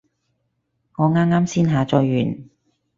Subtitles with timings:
[0.95, 2.49] 我啱啱先下載完